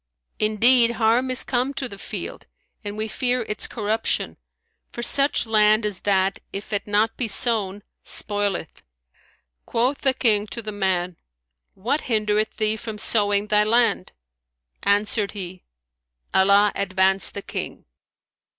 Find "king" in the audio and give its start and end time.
10.15-10.47, 17.43-17.85